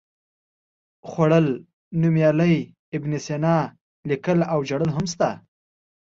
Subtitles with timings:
[1.09, 1.47] خوړل،
[2.01, 2.55] نومیالی،
[2.95, 3.57] ابن سینا،
[4.09, 5.29] لیکل او ژړل هم شته.